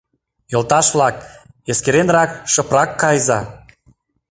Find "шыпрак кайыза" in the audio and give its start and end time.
2.53-3.39